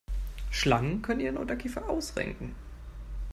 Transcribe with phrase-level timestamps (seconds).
[0.49, 2.55] Schlangen können ihren Unterkiefer ausrenken.